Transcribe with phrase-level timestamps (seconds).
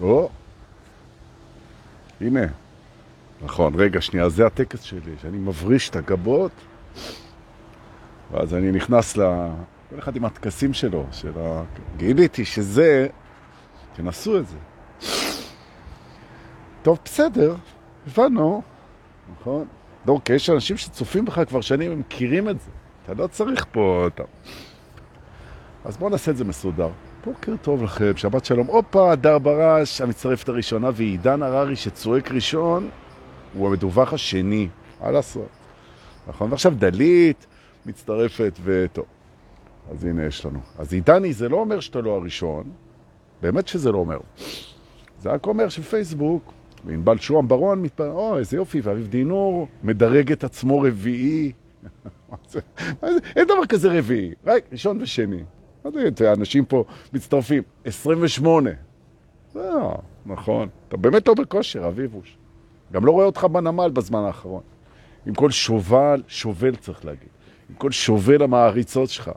[0.00, 0.28] או,
[2.20, 2.46] הנה.
[3.42, 6.52] נכון, רגע, שנייה, זה הטקס שלי, שאני מבריש את הגבות,
[8.32, 9.22] ואז אני נכנס ל...
[9.90, 11.62] כל אחד עם הטקסים שלו, של ה...
[11.96, 13.06] גיליתי שזה,
[13.92, 14.56] תנסו את זה.
[16.82, 17.54] טוב, בסדר,
[18.06, 18.62] הבנו,
[19.40, 19.66] נכון?
[20.06, 22.70] לא, כי יש אנשים שצופים בך כבר שנים, הם מכירים את זה.
[23.04, 24.24] אתה לא צריך פה אותם.
[25.84, 26.90] אז בואו נעשה את זה מסודר.
[27.26, 28.66] בוקר טוב לכם, שבת שלום.
[28.66, 32.88] הופה, הדר ברש, המצטרפת הראשונה, ועידן הררי שצועק ראשון,
[33.54, 34.68] הוא המדווח השני.
[35.00, 35.48] מה לעשות?
[36.28, 36.50] נכון?
[36.50, 37.46] ועכשיו דלית
[37.86, 39.04] מצטרפת, וטוב.
[39.90, 40.58] אז הנה יש לנו.
[40.78, 42.64] אז עידני, זה לא אומר שאתה לא הראשון,
[43.42, 44.18] באמת שזה לא אומר.
[45.20, 46.52] זה רק אומר שפייסבוק,
[46.84, 48.00] וענבל שועם ברון, מתפ...
[48.00, 51.52] או, איזה יופי, ואביב דינור מדרג את עצמו רביעי.
[53.36, 55.42] אין דבר כזה רביעי, רק ראשון ושני.
[56.32, 58.70] אנשים פה מצטרפים, 28.
[59.52, 59.92] זהו,
[60.26, 60.68] נכון.
[60.88, 62.36] אתה באמת לא בכושר, אביבוש.
[62.92, 64.62] גם לא רואה אותך בנמל בזמן האחרון.
[65.26, 67.28] עם כל שובל, שובל צריך להגיד.
[67.70, 69.30] עם כל שובל המעריצות שלך.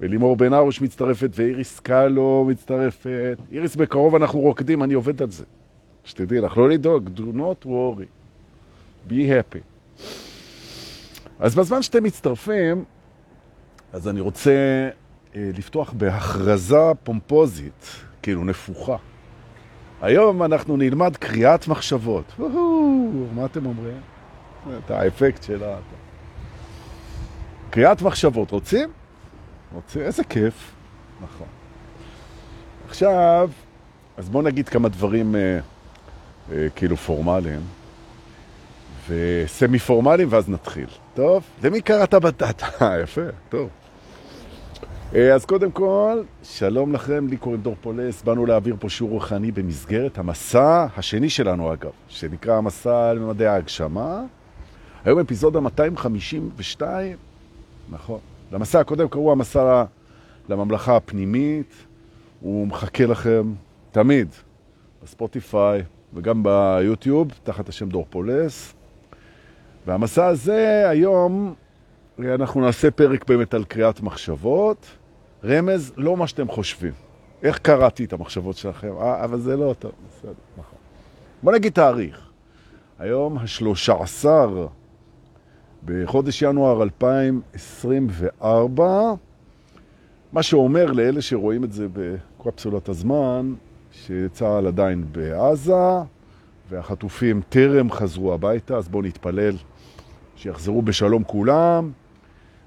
[0.00, 3.38] ולימור בן ארוש מצטרפת, ואיריס קלו מצטרפת.
[3.52, 5.44] איריס, בקרוב אנחנו רוקדים, אני עובד על זה.
[6.04, 8.06] שתדעי לך, לא לדאוג, do not worry.
[9.08, 9.58] be happy.
[11.38, 12.84] אז בזמן שאתם מצטרפים,
[13.92, 14.88] אז אני רוצה
[15.34, 17.86] לפתוח בהכרזה פומפוזית,
[18.22, 18.96] כאילו נפוחה.
[20.02, 22.24] היום אנחנו נלמד קריאת מחשבות.
[23.34, 24.00] מה אתם אומרים?
[24.78, 25.76] את האפקט שלה.
[27.70, 28.88] קריאת מחשבות, רוצים?
[29.74, 30.02] רוצים?
[30.02, 30.72] איזה כיף.
[31.20, 31.46] נכון.
[32.88, 33.50] עכשיו,
[34.16, 35.58] אז בואו נגיד כמה דברים אה,
[36.52, 37.60] אה, כאילו פורמליים
[39.08, 40.88] וסמי פורמליים, ואז נתחיל.
[41.14, 41.44] טוב?
[41.62, 42.66] למי קראת בטטה?
[43.02, 43.68] יפה, טוב.
[45.14, 49.52] אה, אז קודם כל, שלום לכם, לי קוראים דור פולס, באנו להעביר פה שיעור רוחני
[49.52, 54.24] במסגרת המסע השני שלנו אגב, שנקרא המסע על ממדי ההגשמה.
[55.04, 57.16] היום אפיזודה 252,
[57.90, 58.18] נכון.
[58.52, 59.84] למסע הקודם קראו המסע
[60.48, 61.74] לממלכה הפנימית,
[62.40, 63.52] הוא מחכה לכם
[63.90, 64.28] תמיד
[65.02, 65.82] בספוטיפיי
[66.14, 68.74] וגם ביוטיוב, תחת השם דור פולס.
[69.86, 71.54] והמסע הזה, היום
[72.18, 75.01] אנחנו נעשה פרק באמת על קריאת מחשבות.
[75.44, 76.92] רמז, לא מה שאתם חושבים.
[77.42, 78.92] איך קראתי את המחשבות שלכם?
[79.00, 80.78] אה, אבל זה לא טוב, בסדר, נכון.
[81.42, 82.28] בוא נגיד תאריך.
[82.98, 84.66] היום השלושה עשר
[85.84, 89.14] בחודש ינואר 2024,
[90.32, 93.54] מה שאומר לאלה שרואים את זה בקפסולת הזמן,
[93.92, 95.72] שצה"ל עדיין בעזה,
[96.70, 99.56] והחטופים טרם חזרו הביתה, אז בואו נתפלל
[100.36, 101.90] שיחזרו בשלום כולם,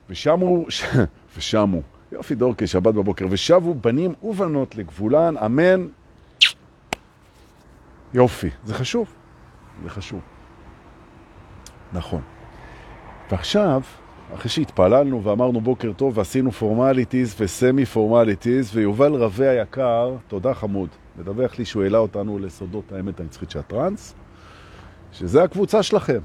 [0.09, 0.65] ושמו,
[1.37, 1.81] ושמו,
[2.15, 5.87] יופי דורקי, שבת בבוקר, ושבו בנים ובנות לגבולן, אמן.
[8.13, 9.07] יופי, זה חשוב,
[9.83, 10.19] זה חשוב.
[11.93, 12.21] נכון.
[13.31, 13.81] ועכשיו,
[14.35, 21.59] אחרי שהתפללנו ואמרנו בוקר טוב ועשינו פורמליטיז וסמי פורמליטיז, ויובל רווה היקר, תודה חמוד, מדווח
[21.59, 24.15] לי שהוא העלה אותנו לסודות האמת הנצחית של הטרנס,
[25.11, 26.19] שזה הקבוצה שלכם.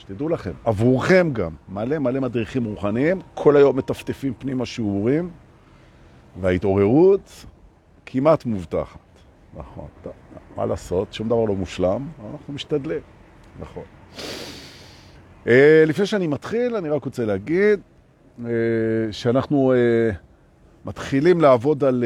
[0.00, 5.30] שתדעו לכם, עבורכם גם, מלא מלא מדריכים רוחניים, כל היום מטפטפים פנימה שיעורים,
[6.40, 7.46] וההתעוררות
[8.06, 8.98] כמעט מובטחת.
[9.56, 9.88] נכון,
[10.56, 13.00] מה לעשות, שום דבר לא מושלם, אנחנו משתדלים,
[13.60, 13.82] נכון.
[15.44, 15.48] Uh,
[15.86, 17.80] לפני שאני מתחיל, אני רק רוצה להגיד
[18.38, 18.42] uh,
[19.10, 20.14] שאנחנו uh,
[20.84, 22.04] מתחילים לעבוד על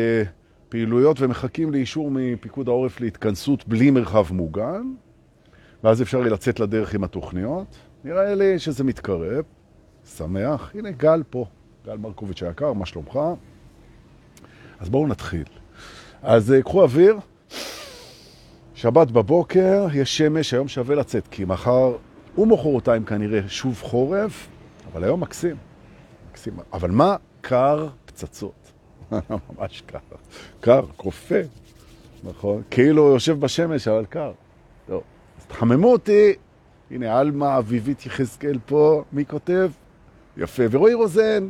[0.69, 4.83] פעילויות ומחכים לאישור מפיקוד העורף להתכנסות בלי מרחב מוגן,
[5.85, 7.77] ואז אפשר לצאת לדרך עם התוכניות.
[8.05, 9.45] נראה לי שזה מתקרב,
[10.17, 10.71] שמח.
[10.75, 11.47] הנה גל פה,
[11.87, 13.19] גל מרקוביץ' היקר, מה שלומך?
[14.81, 15.45] אז בואו נתחיל.
[16.23, 17.19] אז uh, קחו אוויר,
[18.75, 21.97] שבת בבוקר, יש שמש, היום שווה לצאת, כי מחר
[22.39, 24.49] ומחרתיים כנראה שוב חורף,
[24.93, 25.57] אבל היום מקסים.
[26.31, 26.59] מקסים.
[26.73, 27.17] אבל מה?
[27.41, 28.73] קר פצצות.
[29.59, 29.99] ממש קר.
[30.61, 31.43] קר, קופא.
[32.25, 32.63] נכון?
[32.71, 34.33] כאילו יושב בשמש, אבל קר.
[35.49, 36.33] תחממו אותי.
[36.91, 39.03] הנה, אלמה אביבית יחזקאל פה.
[39.13, 39.71] מי כותב?
[40.37, 40.63] יפה.
[40.71, 41.49] ורועי רוזן,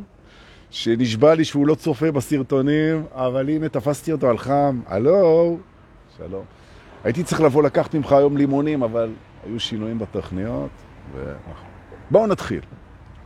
[0.69, 4.81] שנשבע לי שהוא לא צופה בסרטונים, אבל הנה, תפסתי אותו על חם.
[4.87, 5.57] הלו,
[6.17, 6.45] שלום.
[7.03, 9.13] הייתי צריך לבוא לקחת ממך היום לימונים, אבל
[9.45, 10.69] היו שינויים בתוכניות.
[11.13, 11.33] ו...
[12.11, 12.61] בואו נתחיל.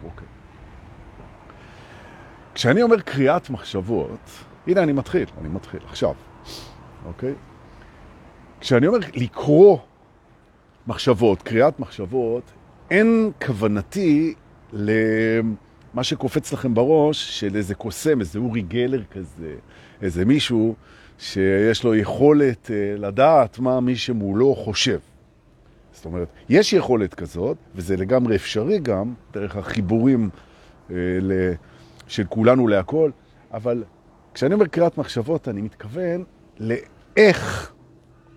[0.03, 0.27] אוקיי.
[2.53, 4.29] כשאני אומר קריאת מחשבות,
[4.67, 6.13] הנה אני מתחיל, אני מתחיל, עכשיו,
[7.05, 7.33] אוקיי?
[8.59, 9.77] כשאני אומר לקרוא
[10.89, 12.43] מחשבות, קריאת מחשבות,
[12.91, 14.33] אין כוונתי
[14.73, 19.55] למה שקופץ לכם בראש של איזה קוסם, איזה אורי גלר כזה,
[20.01, 20.75] איזה מישהו
[21.17, 24.99] שיש לו יכולת אה, לדעת מה מי שמולו חושב.
[25.91, 30.29] זאת אומרת, יש יכולת כזאת, וזה לגמרי אפשרי גם, דרך החיבורים
[30.91, 30.95] אה.
[32.07, 33.11] של כולנו להכל,
[33.53, 33.83] אבל
[34.33, 36.23] כשאני אומר קריאת מחשבות, אני מתכוון
[36.59, 37.71] לאיך,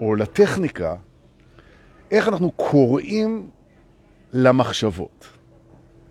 [0.01, 0.95] או לטכניקה,
[2.13, 3.49] איך אנחנו קוראים
[4.33, 5.29] למחשבות.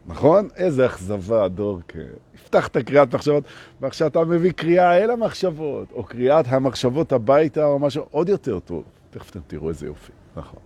[0.06, 0.48] נכון?
[0.56, 1.94] איזה אכזבה, דורק.
[2.42, 3.44] הבטחת קריאת מחשבות,
[3.82, 8.84] ועכשיו אתה מביא קריאה אל המחשבות, או קריאת המחשבות הביתה, או משהו עוד יותר טוב.
[9.12, 10.12] תכף אתם תראו איזה יופי.
[10.36, 10.60] נכון.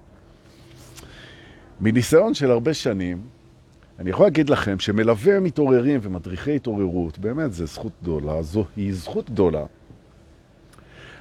[1.82, 3.22] מניסיון של הרבה שנים,
[4.00, 9.30] אני יכול להגיד לכם שמלווה מתעוררים ומדריכי התעוררות, באמת זו זכות גדולה, זו היא זכות
[9.30, 9.66] גדולה.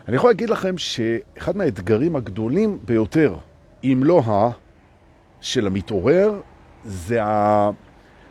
[0.09, 3.37] אני יכול להגיד לכם שאחד מהאתגרים הגדולים ביותר,
[3.85, 4.51] אם לא ה...
[5.41, 6.41] של המתעורר,
[6.85, 7.71] זה ה...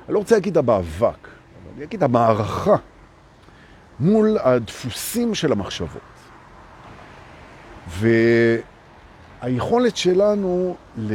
[0.06, 1.28] אני לא רוצה להגיד המאבק,
[1.76, 2.76] אני אגיד המערכה
[4.00, 6.02] מול הדפוסים של המחשבות.
[9.42, 11.14] והיכולת שלנו ל...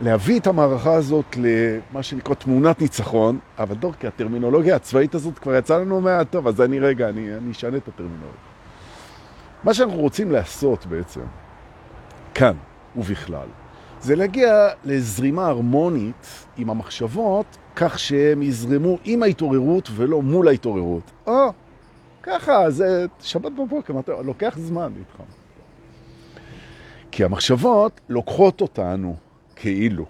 [0.00, 5.78] להביא את המערכה הזאת למה שנקרא תמונת ניצחון, אבל דורקי, הטרמינולוגיה הצבאית הזאת כבר יצאה
[5.78, 8.40] לנו מהטוב, אז אני רגע, אני, אני אשנה את הטרמינולוגיה.
[9.64, 11.20] מה שאנחנו רוצים לעשות בעצם,
[12.34, 12.54] כאן
[12.96, 13.46] ובכלל,
[14.00, 17.46] זה להגיע לזרימה הרמונית עם המחשבות,
[17.76, 21.10] כך שהם יזרמו עם ההתעוררות ולא מול ההתעוררות.
[21.26, 21.52] או,
[22.22, 23.94] ככה, זה שבת בבוקר,
[24.24, 25.22] לוקח זמן איתך.
[27.10, 29.16] כי המחשבות לוקחות אותנו
[29.56, 30.04] כאילו,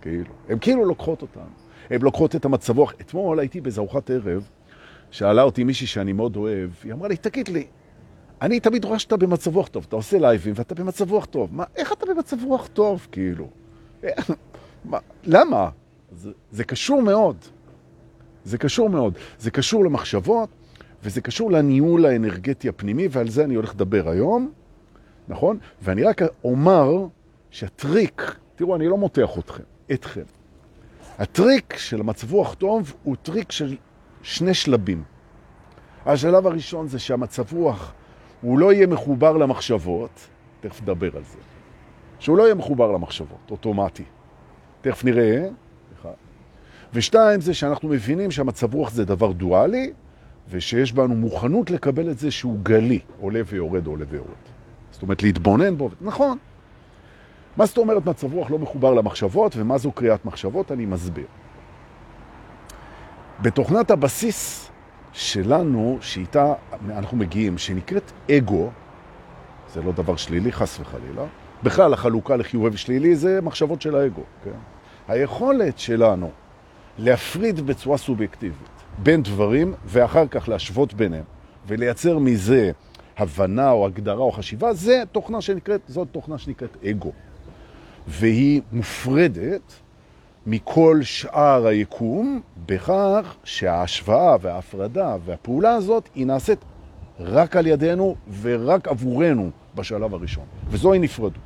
[0.00, 0.30] כאילו.
[0.48, 1.42] הן כאילו לוקחות אותנו.
[1.90, 2.92] הן לוקחות את המצב רוח.
[3.00, 4.48] אתמול הייתי באיזו ארוחת ערב,
[5.10, 7.66] שאלה אותי מישהי שאני מאוד אוהב, היא אמרה לי, תגיד לי,
[8.44, 11.54] אני תמיד רואה שאתה במצב רוח טוב, אתה עושה לייבים ואתה במצב רוח טוב.
[11.54, 13.48] מה, איך אתה במצב רוח טוב, כאילו?
[14.84, 15.70] מה, למה?
[16.12, 17.36] זה, זה קשור מאוד.
[18.44, 19.14] זה קשור מאוד.
[19.38, 20.48] זה קשור למחשבות,
[21.02, 24.52] וזה קשור לניהול האנרגטי הפנימי, ועל זה אני הולך לדבר היום,
[25.28, 25.58] נכון?
[25.82, 27.06] ואני רק אומר
[27.50, 29.62] שהטריק תראו, אני לא מותח אתכם,
[29.92, 30.22] אתכם.
[31.18, 33.76] הטריק של המצב רוח טוב הוא טריק של
[34.22, 35.04] שני שלבים.
[36.06, 37.92] השלב הראשון זה שהמצב רוח
[38.44, 40.28] הוא לא יהיה מחובר למחשבות,
[40.60, 41.38] תכף נדבר על זה,
[42.18, 44.04] שהוא לא יהיה מחובר למחשבות, אוטומטי.
[44.80, 45.48] תכף נראה.
[46.92, 49.92] ושתיים זה שאנחנו מבינים שהמצב רוח זה דבר דואלי,
[50.50, 54.28] ושיש בנו מוכנות לקבל את זה שהוא גלי, עולה ויורד, עולה ויורד.
[54.90, 56.38] זאת אומרת, להתבונן בו, נכון,
[57.56, 60.72] מה זאת אומרת מצב רוח לא מחובר למחשבות, ומה זו קריאת מחשבות?
[60.72, 61.26] אני מסביר.
[63.42, 64.63] בתוכנת הבסיס
[65.14, 66.54] שלנו, שאיתה
[66.88, 68.70] אנחנו מגיעים, שנקראת אגו,
[69.72, 71.24] זה לא דבר שלילי, חס וחלילה,
[71.62, 74.50] בכלל החלוקה לחיובי ושלילי זה מחשבות של האגו, כן?
[75.08, 76.30] היכולת שלנו
[76.98, 78.68] להפריד בצורה סובייקטיבית
[78.98, 81.24] בין דברים ואחר כך להשוות ביניהם
[81.66, 82.70] ולייצר מזה
[83.16, 87.12] הבנה או הגדרה או חשיבה, זה תוכנה שנקראת, זאת תוכנה שנקראת אגו.
[88.08, 89.80] והיא מופרדת
[90.46, 96.58] מכל שאר היקום בכך שההשוואה וההפרדה והפעולה הזאת היא נעשית
[97.20, 100.44] רק על ידינו ורק עבורנו בשלב הראשון.
[100.68, 101.42] וזוהי נפרדות.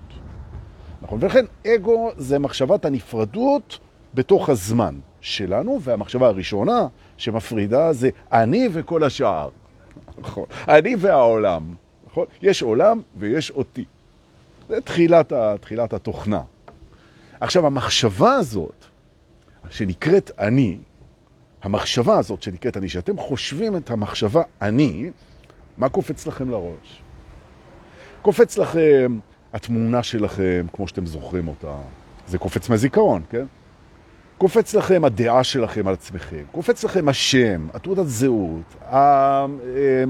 [1.03, 1.19] נכון?
[1.23, 3.79] ולכן אגו זה מחשבת הנפרדות
[4.15, 6.87] בתוך הזמן שלנו, והמחשבה הראשונה
[7.17, 9.49] שמפרידה זה אני וכל השאר.
[10.19, 10.45] נכון?
[10.69, 11.75] אני והעולם.
[12.06, 12.25] נכון?
[12.43, 13.85] יש עולם ויש אותי.
[14.69, 16.40] זה תחילת, תחילת התוכנה.
[17.40, 18.77] עכשיו, המחשבה הזאת,
[19.71, 20.79] שנקראת אני,
[21.63, 25.11] המחשבה הזאת שנקראת אני, שאתם חושבים את המחשבה אני,
[25.79, 27.03] מה קופץ לכם לראש?
[28.23, 29.19] קופץ לכם
[29.53, 31.75] התמונה שלכם, כמו שאתם זוכרים אותה.
[32.27, 33.47] זה קופץ מהזיכרון, כן?
[34.39, 38.77] קופץ לכם הדעה שלכם על עצמכם, קופץ לכם השם, התעודת זהות,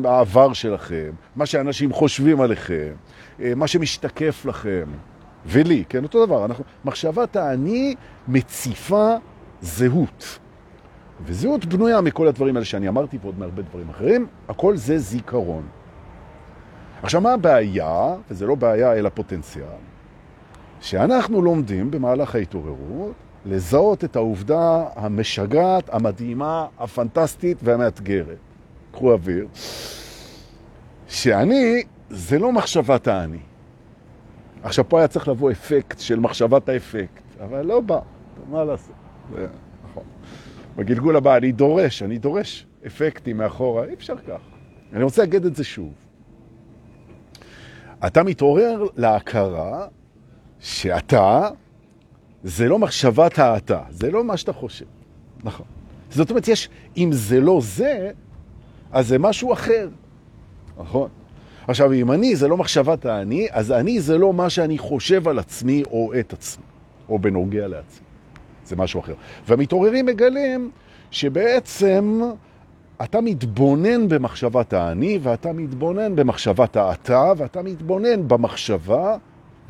[0.05, 2.93] העבר שלכם, מה שאנשים חושבים עליכם,
[3.39, 4.85] מה שמשתקף לכם,
[5.47, 6.45] ולי, כן, אותו דבר.
[6.45, 7.95] אנחנו, מחשבת האני
[8.29, 9.15] מציפה
[9.61, 10.39] זהות.
[11.25, 15.67] וזהות בנויה מכל הדברים האלה שאני אמרתי ועוד מהרבה דברים אחרים, הכל זה זיכרון.
[17.03, 19.65] עכשיו, מה הבעיה, וזה לא בעיה אלא פוטנציאל,
[20.81, 23.13] שאנחנו לומדים במהלך ההתעוררות
[23.47, 28.39] לזהות את העובדה המשגעת, המדהימה, הפנטסטית והמאתגרת.
[28.93, 29.47] קחו אוויר.
[31.09, 33.39] שאני, זה לא מחשבת האני.
[34.63, 37.99] עכשיו, פה היה צריך לבוא אפקט של מחשבת האפקט, אבל לא בא,
[38.51, 38.95] מה לעשות?
[39.85, 40.05] נכון.
[40.77, 44.41] בגלגול הבא אני דורש, אני דורש אפקטים מאחורה, אי אפשר כך.
[44.93, 45.93] אני רוצה להגיד את זה שוב.
[48.07, 49.87] אתה מתעורר להכרה
[50.61, 51.49] שאתה
[52.45, 54.85] זה לא מחשבת האתה, זה לא מה שאתה חושב.
[55.45, 55.67] נכון.
[56.11, 58.11] זאת אומרת, יש, אם זה לא זה,
[58.93, 59.89] אז זה משהו אחר.
[60.79, 61.09] נכון?
[61.69, 65.39] עכשיו, אם אני זה לא מחשבת האני, אז אני זה לא מה שאני חושב על
[65.39, 66.65] עצמי או את עצמי,
[67.09, 68.08] או בנוגע לעצמי.
[68.69, 69.15] זה משהו אחר.
[69.47, 70.71] והמתעוררים מגלים
[71.11, 72.21] שבעצם
[73.03, 79.17] אתה מתבונן במחשבת האני, ואתה מתבונן במחשבת האתה, ואתה מתבונן במחשבה,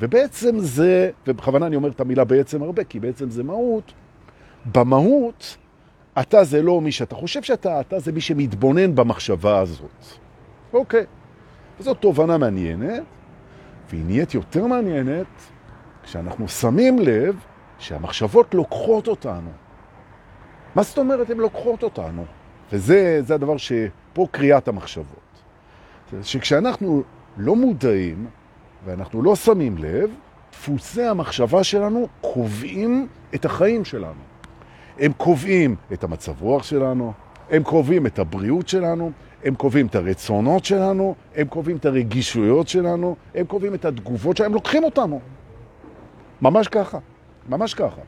[0.00, 3.92] ובעצם זה, ובכוונה אני אומר את המילה בעצם הרבה, כי בעצם זה מהות,
[4.72, 5.56] במהות
[6.20, 10.04] אתה זה לא מי שאתה חושב שאתה, אתה זה מי שמתבונן במחשבה הזאת.
[10.72, 11.04] אוקיי.
[11.80, 13.02] וזאת תובנה מעניינת,
[13.90, 15.26] והיא נהיית יותר מעניינת
[16.02, 17.36] כשאנחנו שמים לב
[17.78, 19.50] שהמחשבות לוקחות אותנו.
[20.75, 22.25] מה זאת אומרת הן לוקחות אותנו?
[22.73, 25.28] וזה הדבר שפה קריאת המחשבות.
[26.23, 27.02] שכשאנחנו
[27.37, 28.26] לא מודעים
[28.85, 30.11] ואנחנו לא שמים לב,
[30.52, 34.20] דפוסי המחשבה שלנו קובעים את החיים שלנו.
[34.99, 37.12] הם קובעים את המצב רוח שלנו,
[37.50, 39.12] הם קובעים את הבריאות שלנו,
[39.44, 44.49] הם קובעים את הרצונות שלנו, הם קובעים את הרגישויות שלנו, הם קובעים את התגובות שלנו,
[44.49, 45.20] הם לוקחים אותנו.
[46.42, 46.99] ממש ככה,
[47.48, 48.00] ממש ככה.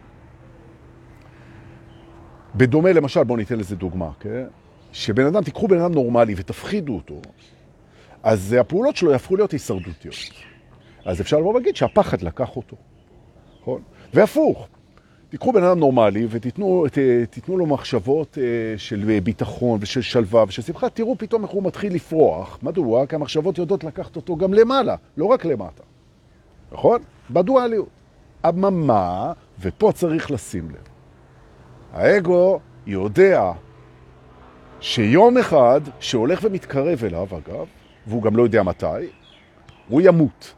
[2.55, 4.45] בדומה למשל, בואו ניתן לזה דוגמה, כן?
[4.93, 7.21] שבן אדם, תיקחו בן אדם נורמלי ותפחידו אותו,
[8.23, 10.15] אז הפעולות שלו יהפכו להיות הישרדותיות.
[11.05, 12.77] אז אפשר לבוא ולהגיד שהפחד לקח אותו,
[13.61, 13.83] נכון?
[14.15, 14.69] והפוך,
[15.29, 16.85] תיקחו בן אדם נורמלי ותיתנו
[17.31, 21.95] תיתנו לו מחשבות אה, של ביטחון ושל שלווה ושל שמחה, תראו פתאום איך הוא מתחיל
[21.95, 22.59] לפרוח.
[22.63, 23.07] מדוע?
[23.07, 25.83] כי המחשבות יודעות לקחת אותו גם למעלה, לא רק למטה.
[26.73, 27.03] נכון?
[27.31, 28.00] בדואליות.
[28.49, 30.89] אממה, ופה צריך לשים לב,
[31.93, 33.53] האגו יודע
[34.81, 37.67] שיום אחד שהולך ומתקרב אליו, אגב,
[38.07, 38.87] והוא גם לא יודע מתי,
[39.89, 40.55] הוא ימות.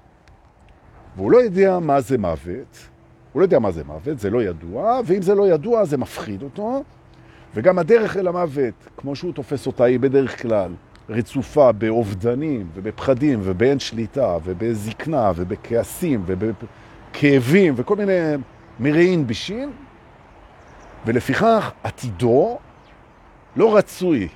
[1.17, 2.89] והוא לא יודע מה זה מוות,
[3.33, 6.43] הוא לא יודע מה זה מוות, זה לא ידוע, ואם זה לא ידוע זה מפחיד
[6.43, 6.83] אותו,
[7.55, 10.73] וגם הדרך אל המוות, כמו שהוא תופס אותה, היא בדרך כלל
[11.09, 16.23] רצופה באובדנים ובפחדים ובאין שליטה ובזקנה ובכעסים
[17.13, 18.13] ובכאבים וכל מיני
[18.81, 19.71] מרעין בישין,
[21.07, 22.59] ולפיכך עתידו
[23.57, 24.29] לא רצוי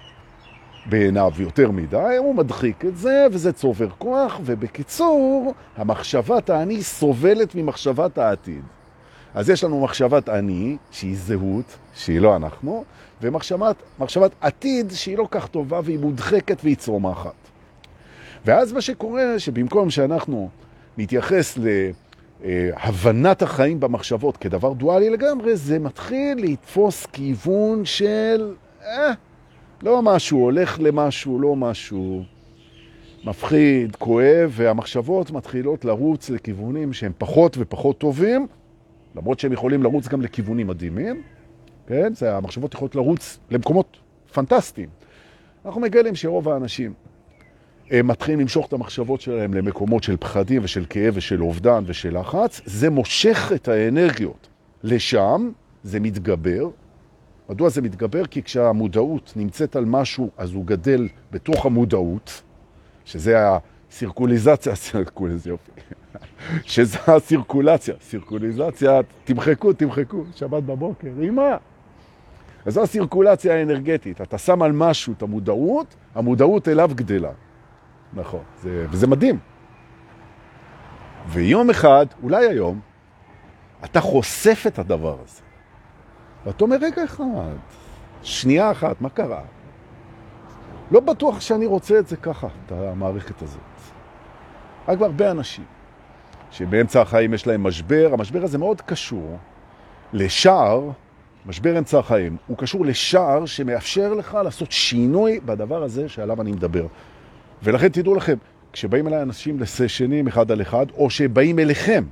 [0.87, 8.19] בעיניו יותר מדי, הוא מדחיק את זה, וזה צובר כוח, ובקיצור, המחשבת האני סובלת ממחשבת
[8.19, 8.63] העתיד.
[9.35, 12.85] אז יש לנו מחשבת אני, שהיא זהות, שהיא לא אנחנו,
[13.23, 17.35] ומחשבת עתיד, שהיא לא כך טובה, והיא מודחקת והיא צומחת.
[18.45, 20.49] ואז מה שקורה, שבמקום שאנחנו
[20.99, 21.59] נתייחס
[22.45, 29.13] להבנת החיים במחשבות כדבר דואלי לגמרי, זה מתחיל לתפוס כיוון של, אה,
[29.83, 32.25] לא משהו, הולך למשהו, לא משהו
[33.25, 38.47] מפחיד, כואב, והמחשבות מתחילות לרוץ לכיוונים שהם פחות ופחות טובים,
[39.17, 41.23] למרות שהם יכולים לרוץ גם לכיוונים מדהימים,
[41.87, 42.15] כן?
[42.15, 43.97] זה, המחשבות יכולות לרוץ למקומות
[44.33, 44.89] פנטסטיים.
[45.67, 46.93] אנחנו מגלים שרוב האנשים
[47.91, 52.61] הם מתחילים למשוך את המחשבות שלהם למקומות של פחדים ושל כאב ושל אובדן ושל לחץ,
[52.65, 54.49] זה מושך את האנרגיות
[54.83, 55.51] לשם,
[55.83, 56.69] זה מתגבר.
[57.49, 58.27] מדוע זה מתגבר?
[58.27, 62.43] כי כשהמודעות נמצאת על משהו, אז הוא גדל בתוך המודעות,
[63.05, 63.37] שזה
[63.91, 65.71] הסירקוליזציה, סירקוליזציה, יופי.
[66.63, 67.95] שזה הסירקולציה.
[68.03, 71.57] סירקוליזציה, תמחקו, תמחקו, שבת בבוקר, אמא.
[72.67, 74.21] אז זו הסירקולציה האנרגטית.
[74.21, 77.31] אתה שם על משהו את המודעות, המודעות אליו גדלה.
[78.17, 79.39] נכון, זה, וזה מדהים.
[81.29, 82.81] ויום אחד, אולי היום,
[83.85, 85.41] אתה חושף את הדבר הזה.
[86.47, 87.57] ואתה אומר, רגע אחד,
[88.23, 89.43] שנייה אחת, מה קרה?
[90.91, 93.61] לא בטוח שאני רוצה את זה ככה, את המערכת הזאת.
[94.89, 95.65] רק הרבה אנשים
[96.51, 99.39] שבאמצע החיים יש להם משבר, המשבר הזה מאוד קשור
[100.13, 100.91] לשער,
[101.47, 106.87] משבר אמצע החיים, הוא קשור לשער שמאפשר לך לעשות שינוי בדבר הזה שעליו אני מדבר.
[107.63, 108.37] ולכן תדעו לכם,
[108.73, 112.05] כשבאים אליי אנשים לסשנים אחד על אחד, או שבאים אליכם,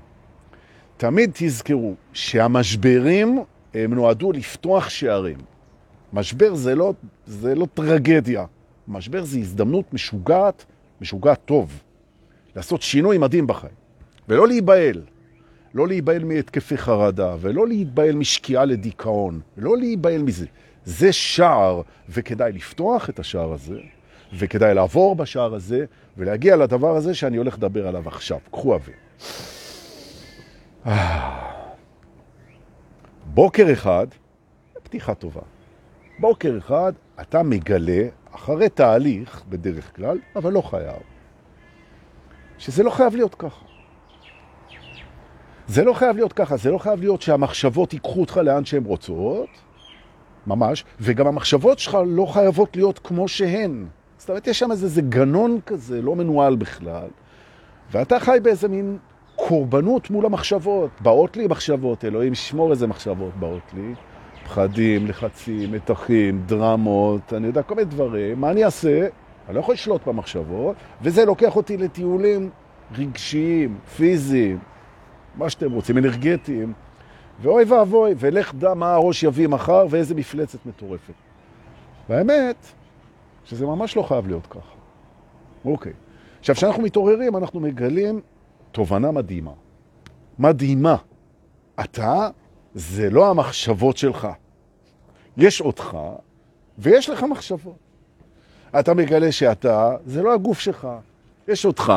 [0.97, 5.39] תמיד תזכרו שהמשברים הם נועדו לפתוח שערים.
[6.13, 6.95] משבר זה לא,
[7.27, 8.45] זה לא טרגדיה.
[8.89, 10.65] משבר זה הזדמנות משוגעת,
[11.01, 11.83] משוגעת טוב.
[12.57, 13.75] לעשות שינוי מדהים בחיים.
[14.29, 15.03] ולא להיבהל.
[15.75, 20.47] לא להיבהל מהתקפי חרדה, ולא להיבהל משקיעה לדיכאון, ולא להיבהל מזה.
[20.85, 23.81] זה שער, וכדאי לפתוח את השער הזה,
[24.39, 25.85] וכדאי לעבור בשער הזה,
[26.17, 28.39] ולהגיע לדבר הזה שאני הולך לדבר עליו עכשיו.
[28.51, 28.97] קחו אוויר.
[33.27, 34.07] בוקר אחד,
[34.83, 35.41] פתיחה טובה,
[36.19, 38.03] בוקר אחד אתה מגלה,
[38.35, 41.03] אחרי תהליך בדרך כלל, אבל לא חייב,
[42.59, 43.65] שזה לא חייב להיות ככה.
[45.67, 49.49] זה לא חייב להיות ככה, זה לא חייב להיות שהמחשבות ייקחו אותך לאן שהן רוצות,
[50.47, 53.87] ממש, וגם המחשבות שלך לא חייבות להיות כמו שהן.
[54.25, 57.09] זאת אומרת, יש שם איזה, איזה גנון כזה, לא מנוהל בכלל,
[57.93, 58.99] ואתה חי באיזה מין
[59.37, 60.91] קורבנות מול המחשבות.
[61.01, 63.95] באות לי מחשבות, אלוהים, שמור איזה מחשבות באות לי.
[64.45, 68.41] פחדים, לחצים, מתחים, דרמות, אני יודע, כל מיני דברים.
[68.41, 69.09] מה אני אעשה?
[69.47, 72.51] אני לא יכול לשלוט במחשבות, וזה לוקח אותי לטיולים
[72.95, 74.59] רגשיים, פיזיים,
[75.35, 76.73] מה שאתם רוצים, אנרגטיים.
[77.43, 81.15] ואוי ואבוי, ולך דע מה הראש יביא מחר ואיזה מפלצת מטורפת.
[82.09, 82.57] והאמת,
[83.45, 84.75] שזה ממש לא חייב להיות ככה.
[85.65, 85.93] אוקיי.
[86.41, 88.21] עכשיו, כשאנחנו מתעוררים, אנחנו מגלים
[88.73, 89.53] תובנה מדהימה.
[90.39, 90.97] מדהימה.
[91.81, 92.29] אתה
[92.75, 94.29] זה לא המחשבות שלך.
[95.37, 95.99] יש אותך
[96.79, 97.77] ויש לך מחשבות.
[98.79, 100.89] אתה מגלה שאתה זה לא הגוף שלך.
[101.49, 101.93] יש אותך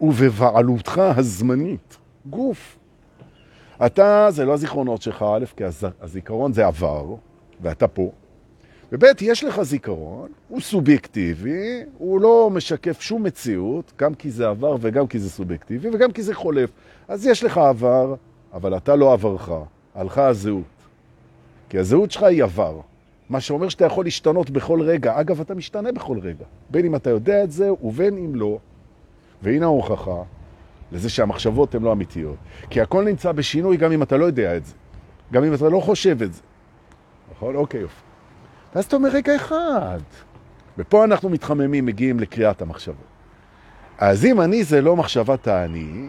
[0.00, 1.96] ובבעלותך הזמנית.
[2.26, 2.78] גוף.
[3.86, 5.64] אתה זה לא הזיכרונות שלך, א', כי
[6.00, 7.14] הזיכרון זה עבר,
[7.60, 8.10] ואתה פה.
[8.92, 14.76] וב', יש לך זיכרון, הוא סובייקטיבי, הוא לא משקף שום מציאות, גם כי זה עבר
[14.80, 16.70] וגם כי זה סובייקטיבי וגם כי זה חולף.
[17.08, 18.14] אז יש לך עבר,
[18.52, 19.50] אבל אתה לא עברך,
[19.94, 20.64] הלכה הזהות.
[21.68, 22.80] כי הזהות שלך היא עבר.
[23.28, 25.20] מה שאומר שאתה יכול להשתנות בכל רגע.
[25.20, 26.44] אגב, אתה משתנה בכל רגע.
[26.70, 28.58] בין אם אתה יודע את זה ובין אם לא.
[29.42, 30.22] והנה ההוכחה
[30.92, 32.36] לזה שהמחשבות הן לא אמיתיות.
[32.70, 34.74] כי הכל נמצא בשינוי גם אם אתה לא יודע את זה.
[35.32, 36.42] גם אם אתה לא חושב את זה.
[37.32, 37.54] נכון?
[37.54, 38.09] אוקיי, יופי.
[38.74, 39.98] ואז אתה אומר, רגע אחד.
[40.78, 43.10] ופה אנחנו מתחממים, מגיעים לקריאת המחשבות.
[43.98, 46.06] אז אם אני זה לא מחשבת האני,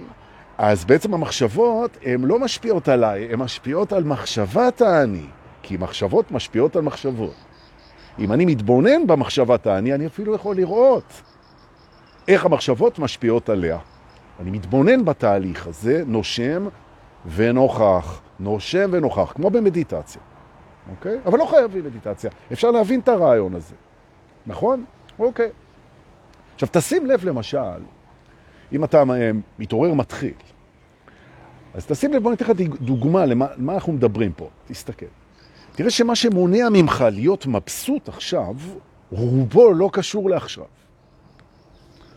[0.57, 5.25] אז בעצם המחשבות הן לא משפיעות עליי, הן משפיעות על מחשבת האני.
[5.63, 7.33] כי מחשבות משפיעות על מחשבות.
[8.19, 11.21] אם אני מתבונן במחשבת האני, אני אפילו יכול לראות
[12.27, 13.77] איך המחשבות משפיעות עליה.
[14.39, 16.67] אני מתבונן בתהליך הזה, נושם
[17.35, 20.21] ונוכח, נושם ונוכח, כמו במדיטציה.
[20.89, 21.17] אוקיי?
[21.25, 22.29] אבל לא חייבים מדיטציה.
[22.51, 23.75] אפשר להבין את הרעיון הזה.
[24.47, 24.85] נכון?
[25.19, 25.49] אוקיי.
[26.53, 27.81] עכשיו, תשים לב למשל,
[28.73, 30.33] אם אתה אה, מתעורר מתחיל,
[31.73, 34.49] אז תשים לב, בוא ניתן לך דוגמה למה אנחנו מדברים פה.
[34.67, 35.05] תסתכל.
[35.75, 38.55] תראה שמה שמונע ממך להיות מבסוט עכשיו,
[39.11, 40.65] רובו לא קשור לעכשיו.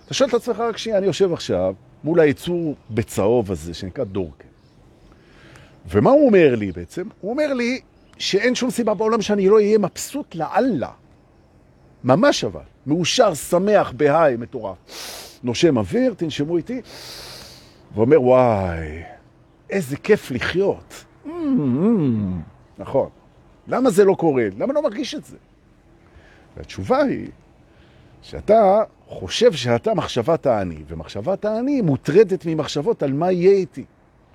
[0.04, 4.48] אתה שואל את עצמך רק שנייה, אני יושב עכשיו מול היצור בצהוב הזה, שנקרא דורקן.
[5.88, 7.08] ומה הוא אומר לי בעצם?
[7.20, 7.80] הוא אומר לי
[8.18, 10.90] שאין שום סיבה בעולם שאני לא אהיה מבסוט לאללה.
[12.04, 12.60] ממש אבל.
[12.86, 14.76] מאושר, שמח, בהיי, מטורף.
[15.42, 16.80] נושם אוויר, תנשמו איתי,
[17.94, 19.02] ואומר, וואי,
[19.70, 21.04] איזה כיף לחיות.
[21.26, 21.30] Mm, mm,
[22.78, 23.08] נכון.
[23.68, 24.44] למה זה לא קורה?
[24.58, 25.36] למה לא מרגיש את זה?
[26.56, 27.28] והתשובה היא
[28.22, 33.84] שאתה חושב שאתה מחשבת האני, ומחשבת האני מוטרדת ממחשבות על מה יהיה איתי.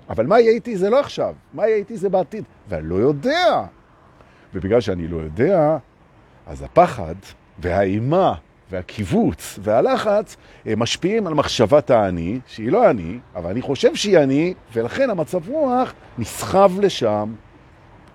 [0.10, 3.66] אבל מה יהיה איתי זה לא עכשיו, מה יהיה איתי זה בעתיד, ואני לא יודע.
[4.54, 5.78] ובגלל שאני לא יודע,
[6.48, 7.16] אז הפחד
[7.60, 8.34] והאימה
[8.72, 14.54] והקיבוץ והלחץ הם משפיעים על מחשבת האני, שהיא לא אני, אבל אני חושב שהיא אני,
[14.74, 17.34] ולכן המצב רוח נסחב לשם,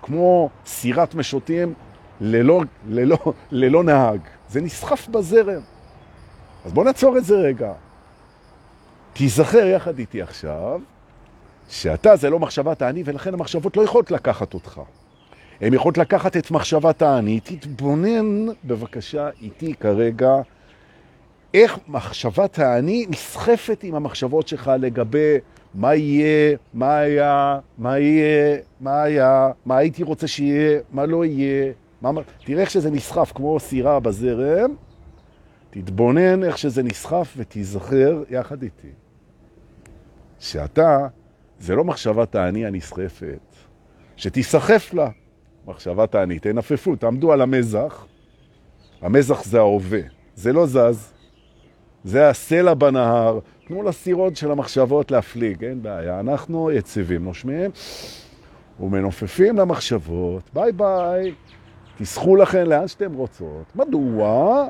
[0.01, 1.73] כמו סירת משוטים
[2.21, 3.17] ללא, ללא,
[3.51, 4.19] ללא נהג.
[4.49, 5.61] זה נסחף בזרם.
[6.65, 7.73] אז בוא נעצור את זה רגע.
[9.13, 10.79] תיזכר יחד איתי עכשיו,
[11.69, 14.81] שאתה זה לא מחשבת האני, ולכן המחשבות לא יכולות לקחת אותך.
[15.61, 17.39] הן יכולות לקחת את מחשבת האני.
[17.39, 20.33] תתבונן בבקשה איתי כרגע
[21.53, 25.37] איך מחשבת האני נסחפת עם המחשבות שלך לגבי
[25.73, 31.71] מה יהיה, מה היה, מה יהיה, מה היה, מה הייתי רוצה שיהיה, מה לא יהיה.
[32.01, 32.11] מה...
[32.45, 34.75] תראה איך שזה נסחף כמו סירה בזרם,
[35.69, 38.87] תתבונן איך שזה נסחף ותיזכר יחד איתי.
[40.39, 41.07] שאתה,
[41.59, 43.55] זה לא מחשבת האני הנסחפת,
[44.17, 45.09] שתיסחף לה
[45.67, 46.39] מחשבת האני.
[46.39, 48.05] תנפפו, תעמדו על המזח,
[49.01, 49.99] המזח זה ההווה,
[50.35, 51.13] זה לא זז,
[52.03, 56.19] זה הסלע בנהר, תנו לסירות של המחשבות להפליג, אין בעיה.
[56.19, 57.71] אנחנו יציבים, נושמים
[58.79, 61.33] ומנופפים למחשבות, ביי ביי,
[61.97, 63.75] תסחו לכן לאן שאתם רוצות.
[63.75, 64.67] מדוע?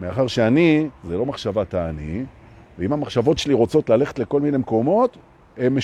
[0.00, 2.24] מאחר שאני, זה לא מחשבת האני,
[2.78, 5.16] ואם המחשבות שלי רוצות ללכת לכל מיני מקומות,
[5.60, 5.76] הם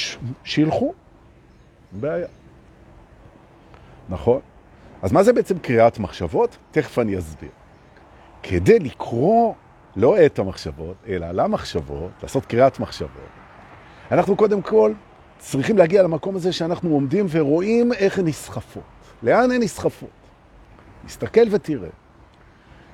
[0.44, 0.92] שילחו.
[1.92, 2.26] בעיה.
[4.08, 4.40] נכון?
[5.02, 6.56] אז מה זה בעצם קריאת מחשבות?
[6.70, 7.50] תכף אני אסביר.
[8.42, 9.54] כדי לקרוא
[9.96, 13.10] לא את המחשבות, אלא למחשבות, לעשות קריאת מחשבות,
[14.10, 14.92] אנחנו קודם כל
[15.38, 18.82] צריכים להגיע למקום הזה שאנחנו עומדים ורואים איך הן נסחפות.
[19.22, 20.10] לאן הן נסחפות?
[21.04, 21.88] נסתכל ותראה.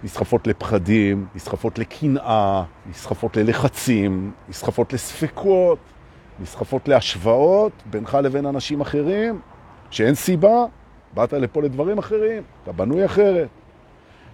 [0.05, 5.79] נסחפות לפחדים, נסחפות לקנאה, נסחפות ללחצים, נסחפות לספקות,
[6.41, 9.41] נסחפות להשוואות בינך לבין אנשים אחרים,
[9.91, 10.65] שאין סיבה,
[11.15, 13.49] באת לפה לדברים אחרים, אתה בנוי אחרת.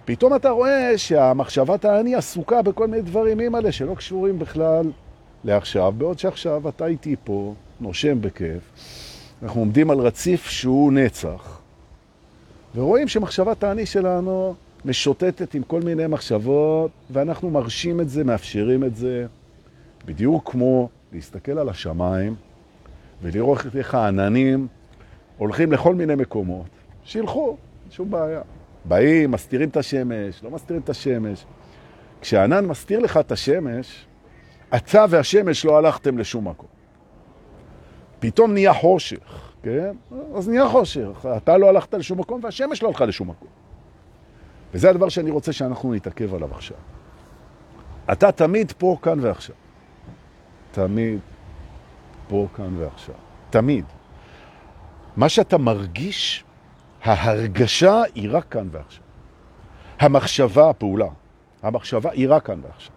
[0.05, 4.91] פתאום אתה רואה שהמחשבת האני עסוקה בכל מיני דברים אימא'לה שלא קשורים בכלל
[5.43, 8.63] לעכשיו, בעוד שעכשיו אתה איתי פה, נושם בכיף,
[9.43, 11.59] אנחנו עומדים על רציף שהוא נצח,
[12.75, 18.95] ורואים שמחשבת האני שלנו משוטטת עם כל מיני מחשבות, ואנחנו מרשים את זה, מאפשרים את
[18.95, 19.25] זה,
[20.05, 22.35] בדיוק כמו להסתכל על השמיים
[23.21, 24.67] ולראות איך העננים
[25.37, 26.67] הולכים לכל מיני מקומות.
[27.03, 27.57] שילכו,
[27.89, 28.41] שום בעיה.
[28.85, 31.45] באים, מסתירים את השמש, לא מסתירים את השמש.
[32.21, 34.05] כשהענן מסתיר לך את השמש,
[34.75, 36.69] אתה והשמש לא הלכתם לשום מקום.
[38.19, 39.91] פתאום נהיה חושך, כן?
[40.35, 41.27] אז נהיה חושך.
[41.37, 43.47] אתה לא הלכת לשום מקום והשמש לא הלכה לשום מקום.
[44.73, 46.77] וזה הדבר שאני רוצה שאנחנו נתעכב עליו עכשיו.
[48.11, 49.55] אתה תמיד פה, כאן ועכשיו.
[50.79, 51.19] תמיד
[52.27, 53.15] פה, כאן ועכשיו.
[53.49, 53.85] תמיד.
[55.17, 56.43] מה שאתה מרגיש,
[57.03, 59.03] ההרגשה היא רק כאן ועכשיו.
[59.99, 61.07] המחשבה, הפעולה,
[61.63, 62.91] המחשבה היא רק כאן ועכשיו.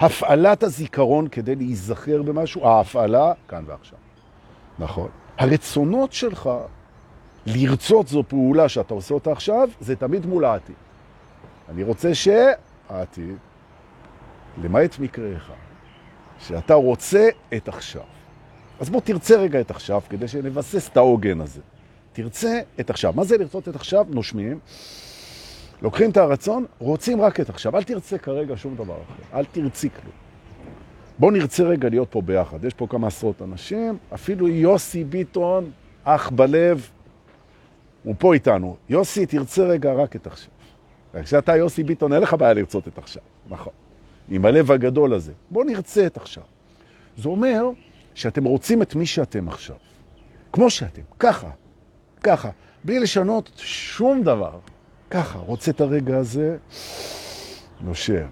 [0.00, 3.98] הפעלת הזיכרון כדי להיזכר במשהו, ההפעלה כאן ועכשיו.
[4.78, 5.08] נכון.
[5.38, 6.50] הרצונות שלך
[7.46, 10.76] לרצות זו פעולה שאתה עושה אותה עכשיו, זה תמיד מול העתיד.
[11.68, 13.36] אני רוצה שהעתיד,
[14.62, 15.63] למעט מקרה אחד,
[16.38, 18.02] שאתה רוצה את עכשיו.
[18.80, 21.60] אז בוא תרצה רגע את עכשיו, כדי שנבסס את העוגן הזה.
[22.12, 23.12] תרצה את עכשיו.
[23.16, 24.06] מה זה לרצות את עכשיו?
[24.08, 24.58] נושמים.
[25.82, 27.76] לוקחים את הרצון, רוצים רק את עכשיו.
[27.76, 29.38] אל תרצה כרגע שום דבר אחר.
[29.38, 30.12] אל תרצי כלום.
[31.18, 32.64] בוא נרצה רגע להיות פה ביחד.
[32.64, 35.70] יש פה כמה עשרות אנשים, אפילו יוסי ביטון,
[36.04, 36.90] אח בלב,
[38.04, 38.76] הוא פה איתנו.
[38.88, 40.50] יוסי, תרצה רגע רק את עכשיו.
[41.22, 43.22] כשאתה יוסי ביטון, אין לך בעיה לרצות את עכשיו.
[43.48, 43.72] נכון.
[44.28, 45.32] עם הלב הגדול הזה.
[45.50, 46.42] בוא נרצה את עכשיו.
[47.16, 47.70] זה אומר
[48.14, 49.76] שאתם רוצים את מי שאתם עכשיו.
[50.52, 51.50] כמו שאתם, ככה,
[52.22, 52.50] ככה,
[52.84, 54.58] בלי לשנות שום דבר.
[55.10, 56.56] ככה, רוצה את הרגע הזה,
[57.80, 58.26] נושר.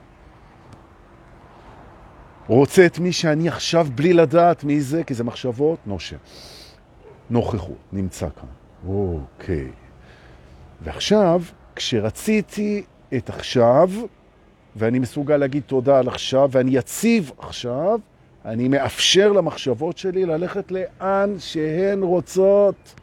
[2.46, 6.16] רוצה את מי שאני עכשיו בלי לדעת מי זה, כי זה מחשבות, נושר.
[7.30, 8.48] נוכחות, נמצא כאן.
[8.88, 9.70] אוקיי.
[10.80, 11.42] ועכשיו,
[11.76, 12.84] כשרציתי
[13.16, 13.90] את עכשיו,
[14.76, 17.98] ואני מסוגל להגיד תודה על עכשיו, ואני יציב עכשיו,
[18.44, 22.94] אני מאפשר למחשבות שלי ללכת לאן שהן רוצות.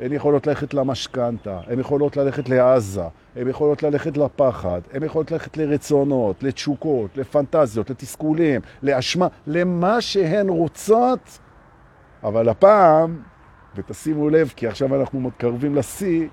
[0.00, 3.02] הן יכולות ללכת למשכנתה, הן יכולות ללכת לעזה,
[3.36, 11.38] הן יכולות ללכת לפחד, הן יכולות ללכת לרצונות, לתשוקות, לפנטזיות, לתסכולים, לאשמה, למה שהן רוצות.
[12.22, 13.20] אבל הפעם,
[13.76, 16.28] ותשימו לב, כי עכשיו אנחנו מתקרבים לשיא,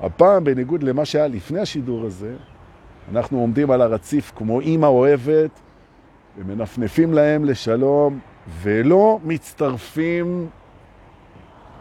[0.00, 2.34] הפעם, בניגוד למה שהיה לפני השידור הזה,
[3.10, 5.50] אנחנו עומדים על הרציף כמו אימא אוהבת,
[6.38, 8.18] ומנפנפים להם לשלום,
[8.62, 10.48] ולא מצטרפים,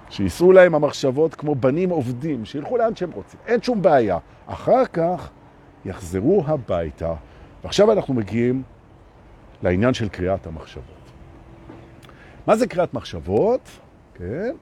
[0.10, 4.18] שיסעו להם המחשבות כמו בנים עובדים, שילכו לאן שהם רוצים, אין שום בעיה.
[4.48, 5.30] אחר כך
[5.86, 7.14] יחזרו הביתה,
[7.64, 8.64] ועכשיו אנחנו מגיעים
[9.64, 11.12] לעניין של קריאת המחשבות.
[12.48, 13.70] מה זה קריאת מחשבות?
[14.14, 14.56] כן?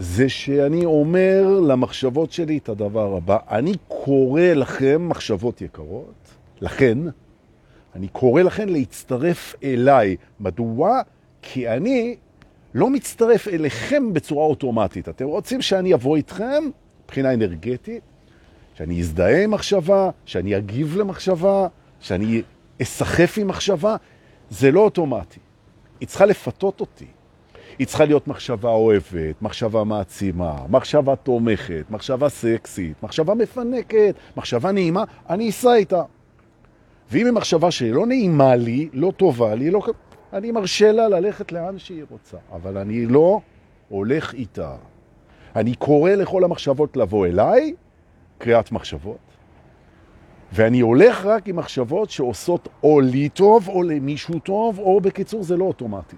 [0.00, 3.36] זה שאני אומר למחשבות שלי את הדבר הבא.
[3.50, 6.98] אני קורא לכם, מחשבות יקרות, לכן,
[7.94, 10.16] אני קורא לכן להצטרף אליי.
[10.40, 11.00] מדוע?
[11.42, 12.16] כי אני
[12.74, 15.08] לא מצטרף אליכם בצורה אוטומטית.
[15.08, 16.64] אתם רוצים שאני אבוא איתכם
[17.04, 18.02] מבחינה אנרגטית,
[18.74, 21.66] שאני אזדהה עם מחשבה, שאני אגיב למחשבה,
[22.00, 22.42] שאני
[22.82, 23.96] אסחף עם מחשבה.
[24.50, 25.40] זה לא אוטומטי.
[26.00, 27.06] היא צריכה לפתות אותי.
[27.80, 35.04] היא צריכה להיות מחשבה אוהבת, מחשבה מעצימה, מחשבה תומכת, מחשבה סקסית, מחשבה מפנקת, מחשבה נעימה,
[35.30, 36.02] אני אסע איתה.
[37.10, 39.82] ואם היא מחשבה שלא נעימה לי, לא טובה לי, לא...
[40.32, 43.40] אני מרשה לה ללכת לאן שהיא רוצה, אבל אני לא
[43.88, 44.76] הולך איתה.
[45.56, 47.74] אני קורא לכל המחשבות לבוא אליי,
[48.38, 49.18] קריאת מחשבות,
[50.52, 55.56] ואני הולך רק עם מחשבות שעושות או לי טוב או למישהו טוב, או בקיצור זה
[55.56, 56.16] לא אוטומטי.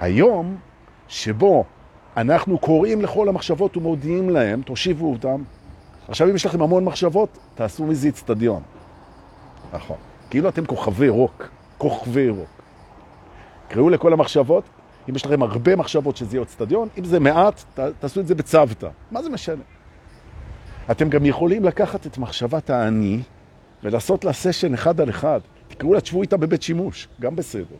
[0.00, 0.56] היום
[1.08, 1.64] שבו
[2.16, 5.42] אנחנו קוראים לכל המחשבות ומודיעים להם, תושיבו אותם.
[6.08, 8.62] עכשיו אם יש לכם המון מחשבות, תעשו מזה אצטדיון.
[9.72, 9.96] נכון.
[10.30, 12.48] כאילו אתם כוכבי רוק, כוכבי רוק.
[13.68, 14.64] קראו לכל המחשבות,
[15.10, 18.88] אם יש לכם הרבה מחשבות שזה יהיה אצטדיון, אם זה מעט, תעשו את זה בצוותא.
[19.10, 19.62] מה זה משנה?
[20.90, 23.20] אתם גם יכולים לקחת את מחשבת האני
[23.82, 25.40] ולעשות לה סשן אחד על אחד.
[25.68, 27.76] תקראו לה, תשבו איתה בבית שימוש, גם בסדר.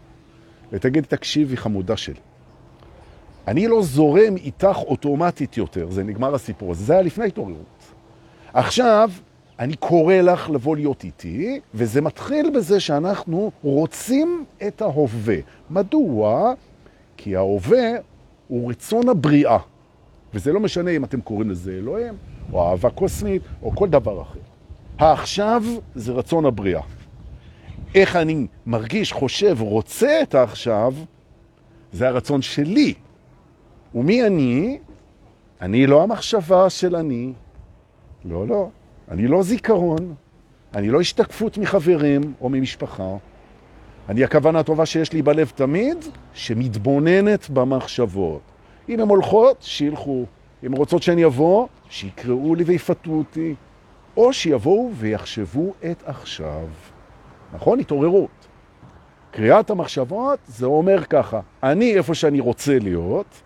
[0.72, 2.20] ותגיד, תקשיבי חמודה שלי,
[3.48, 7.92] אני לא זורם איתך אוטומטית יותר, זה נגמר הסיפור הזה, זה היה לפני התעוררות.
[8.52, 9.10] עכשיו,
[9.58, 15.36] אני קורא לך לבוא להיות איתי, וזה מתחיל בזה שאנחנו רוצים את ההווה.
[15.70, 16.52] מדוע?
[17.16, 17.90] כי ההווה
[18.48, 19.58] הוא רצון הבריאה,
[20.34, 22.14] וזה לא משנה אם אתם קוראים לזה אלוהים,
[22.52, 24.38] או אהבה קוסמית, או כל דבר אחר.
[24.98, 25.62] העכשיו
[25.94, 26.82] זה רצון הבריאה.
[27.94, 30.94] איך אני מרגיש, חושב, רוצה את העכשיו,
[31.92, 32.94] זה הרצון שלי.
[33.94, 34.78] ומי אני?
[35.60, 37.32] אני לא המחשבה של אני.
[38.24, 38.68] לא, לא.
[39.10, 40.14] אני לא זיכרון.
[40.74, 43.16] אני לא השתקפות מחברים או ממשפחה.
[44.08, 48.40] אני הכוונה הטובה שיש לי בלב תמיד, שמתבוננת במחשבות.
[48.88, 50.24] אם הן הולכות, שילכו.
[50.66, 53.54] אם רוצות שאני אבוא, שיקראו לי ויפתו אותי.
[54.16, 56.66] או שיבואו ויחשבו את עכשיו.
[57.52, 57.80] נכון?
[57.80, 58.48] התעוררות.
[59.30, 63.42] קריאת המחשבות זה אומר ככה, אני איפה שאני רוצה להיות,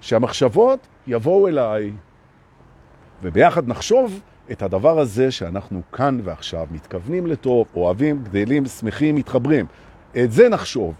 [0.00, 1.92] שהמחשבות יבואו אליי,
[3.22, 4.20] וביחד נחשוב
[4.52, 9.66] את הדבר הזה שאנחנו כאן ועכשיו מתכוונים לטוב, אוהבים, גדלים, שמחים, מתחברים.
[10.24, 10.94] את זה נחשוב.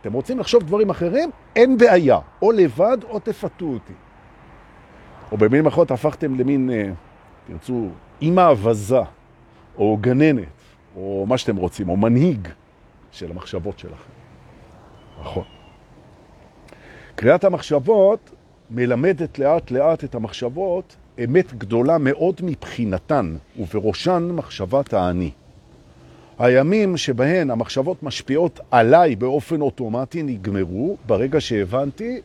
[0.00, 1.30] אתם רוצים לחשוב דברים אחרים?
[1.56, 2.18] אין בעיה.
[2.42, 3.92] או לבד או תפתו אותי.
[5.32, 6.90] או במילים אחרות הפכתם למין, אה,
[7.46, 7.88] תרצו,
[8.22, 9.00] אימא אבזה,
[9.78, 10.44] או גננת,
[10.96, 12.48] או מה שאתם רוצים, או מנהיג
[13.12, 14.12] של המחשבות שלכם.
[15.20, 15.44] נכון.
[17.14, 18.30] קריאת המחשבות
[18.70, 25.30] מלמדת לאט לאט את המחשבות אמת גדולה מאוד מבחינתן, ובראשן מחשבת האני.
[26.38, 32.20] הימים שבהן המחשבות משפיעות עליי באופן אוטומטי נגמרו ברגע שהבנתי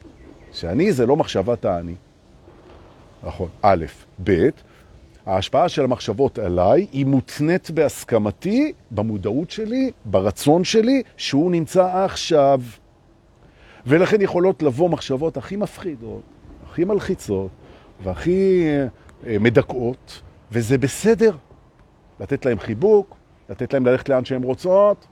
[0.54, 1.96] שאני זה לא מחשבת האני.
[3.24, 3.86] נכון, א',
[4.24, 4.50] ב',
[5.26, 12.62] ההשפעה של המחשבות עליי היא מותנית בהסכמתי, במודעות שלי, ברצון שלי, שהוא נמצא עכשיו.
[13.86, 16.22] ולכן יכולות לבוא מחשבות הכי מפחידות,
[16.70, 17.50] הכי מלחיצות
[18.04, 18.66] והכי
[19.28, 21.36] אה, מדכאות, וזה בסדר.
[22.20, 23.16] לתת להם חיבוק,
[23.50, 25.08] לתת להם ללכת לאן שהן רוצות,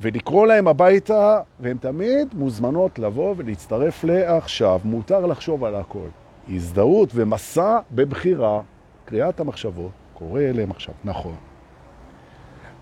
[0.00, 4.80] ולקרוא להם הביתה, והן תמיד מוזמנות לבוא ולהצטרף לעכשיו.
[4.84, 6.08] מותר לחשוב על הכל.
[6.48, 8.60] הזדהות ומסע בבחירה,
[9.08, 11.34] קריאת המחשבות, קורא אליהם עכשיו, נכון.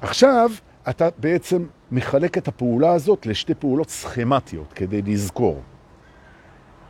[0.01, 0.51] עכשיו
[0.89, 5.61] אתה בעצם מחלק את הפעולה הזאת לשתי פעולות סכמטיות כדי לזכור.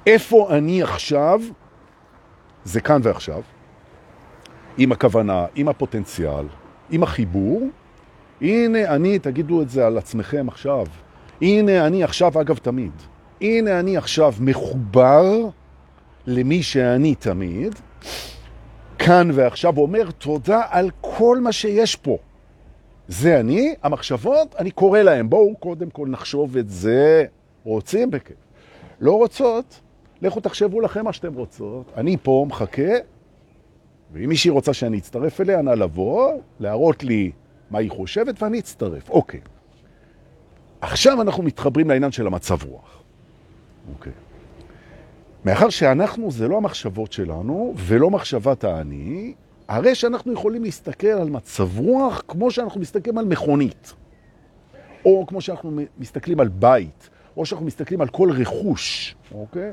[0.07, 1.40] איפה אני עכשיו,
[2.64, 3.42] זה כאן ועכשיו,
[4.79, 6.46] עם הכוונה, עם הפוטנציאל,
[6.90, 7.68] עם החיבור.
[8.40, 10.87] הנה אני, תגידו את זה על עצמכם עכשיו.
[11.42, 12.92] הנה אני עכשיו, אגב תמיד,
[13.40, 15.49] הנה אני עכשיו מחובר
[16.27, 17.75] למי שאני תמיד,
[19.07, 22.19] כאן ועכשיו אומר תודה על כל מה שיש פה.
[23.09, 25.31] זה אני, המחשבות, אני קורא להם.
[25.31, 27.25] בואו קודם כל נחשוב את זה.
[27.64, 28.11] רוצים?
[28.11, 28.37] בכיף.
[29.01, 29.81] לא רוצות?
[30.23, 31.92] לכו תחשבו לכם מה שאתם רוצות.
[31.97, 32.92] אני פה מחכה,
[34.12, 37.33] ואם מישהי רוצה שאני אצטרף אליה, נא לבוא, להראות לי
[37.71, 39.11] מה היא חושבת, ואני אצטרף.
[39.11, 39.40] אוקיי.
[40.81, 43.03] עכשיו אנחנו מתחברים לעניין של המצב רוח.
[43.92, 44.12] אוקיי.
[45.46, 49.35] מאחר שאנחנו, זה לא המחשבות שלנו, ולא מחשבת האני,
[49.68, 53.92] הרי שאנחנו יכולים להסתכל על מצב רוח כמו שאנחנו מסתכלים על מכונית,
[55.04, 59.72] או כמו שאנחנו מסתכלים על בית, או שאנחנו מסתכלים על כל רכוש, אוקיי?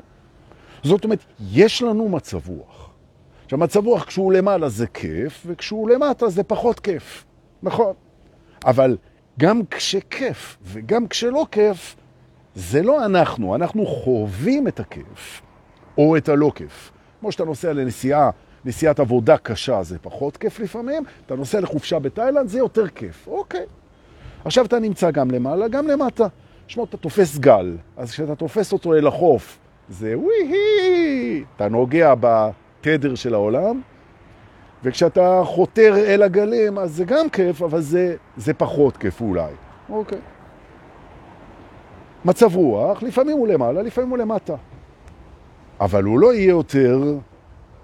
[0.83, 1.19] זאת אומרת,
[1.51, 2.89] יש לנו מצב רוח.
[3.43, 7.25] עכשיו, מצב רוח כשהוא למעלה זה כיף, וכשהוא למטה זה פחות כיף,
[7.63, 7.93] נכון?
[8.65, 8.97] אבל
[9.39, 11.95] גם כשכיף וגם כשלא כיף,
[12.55, 15.42] זה לא אנחנו, אנחנו חווים את הכיף
[15.97, 16.91] או את הלא כיף.
[17.19, 18.29] כמו שאתה נוסע לנסיעה
[18.65, 23.65] נסיעת עבודה קשה זה פחות כיף לפעמים, אתה נוסע לחופשה בתאילנד זה יותר כיף, אוקיי.
[24.45, 26.27] עכשיו אתה נמצא גם למעלה, גם למטה.
[26.67, 29.57] שמות, אתה תופס גל, אז כשאתה תופס אותו אל החוף,
[29.89, 33.81] זה וואי, אתה נוגע בתדר של העולם,
[34.83, 39.51] וכשאתה חותר אל הגלים, אז זה גם כיף, אבל זה, זה פחות כיף אולי.
[39.89, 40.19] אוקיי.
[42.25, 44.55] מצב רוח, לפעמים הוא למעלה, לפעמים הוא למטה.
[45.83, 47.17] אבל הוא לא יהיה יותר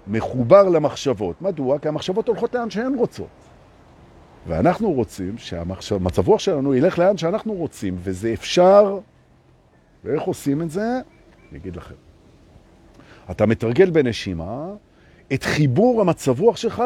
[0.06, 1.42] מחובר למחשבות.
[1.42, 1.78] מדוע?
[1.78, 3.28] כי המחשבות הולכות לאן שהן רוצות.
[4.46, 8.98] ואנחנו רוצים שהמצב רוח שלנו ילך לאן שאנחנו רוצים, וזה אפשר.
[10.04, 11.00] ואיך עושים את זה?
[11.50, 11.94] אני אגיד לכם.
[13.30, 14.66] אתה מתרגל בנשימה
[15.32, 16.82] את חיבור המצב רוח שלך